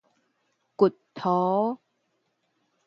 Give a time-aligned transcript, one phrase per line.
[0.75, 1.77] 掘塗